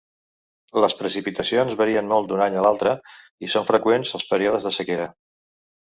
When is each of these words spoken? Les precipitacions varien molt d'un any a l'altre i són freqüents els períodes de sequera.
Les 0.85 0.95
precipitacions 1.01 1.77
varien 1.83 2.09
molt 2.13 2.31
d'un 2.33 2.43
any 2.47 2.57
a 2.57 2.65
l'altre 2.69 2.97
i 3.49 3.53
són 3.57 3.71
freqüents 3.71 4.19
els 4.21 4.29
períodes 4.35 4.71
de 4.71 4.77
sequera. 4.81 5.11